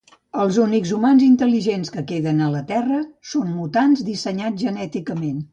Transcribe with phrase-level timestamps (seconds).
[0.43, 3.03] Els únics humans intel·ligents que queden la Terra
[3.35, 5.39] són mutants dissenyats genèticament